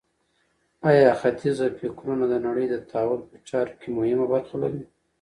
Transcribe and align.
آیا 0.89 1.11
ختیځه 1.21 1.67
فکرونه 1.79 2.25
د 2.29 2.35
نړۍ 2.45 2.65
د 2.69 2.75
تحول 2.89 3.21
په 3.29 3.35
چارو 3.49 3.77
کي 3.81 3.87
مهمه 3.97 4.25
برخه 4.33 4.55
لري؟ 4.63 4.81